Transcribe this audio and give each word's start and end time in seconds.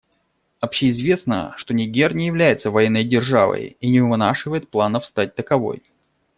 Общеизвестно, 0.61 1.53
что 1.57 1.75
Нигер 1.75 2.15
не 2.15 2.25
является 2.25 2.71
военной 2.71 3.03
державой 3.03 3.77
и 3.79 3.87
не 3.87 3.99
вынашивает 4.01 4.67
планов 4.67 5.05
стать 5.05 5.35
таковой. 5.35 5.83